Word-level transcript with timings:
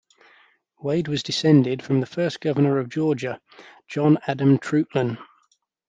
Wade 0.79 1.07
was 1.07 1.21
descended 1.21 1.83
from 1.83 1.99
the 1.99 2.07
first 2.07 2.41
governor 2.41 2.79
of 2.79 2.89
Georgia, 2.89 3.39
John 3.87 4.17
Adam 4.25 4.57
Treutlen. 4.57 5.19